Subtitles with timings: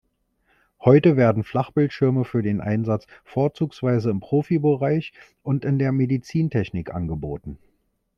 [0.79, 7.59] Heute werden Flachbildschirme für den Einsatz vorzugsweise im Profibereich und in der Medizintechnik angeboten.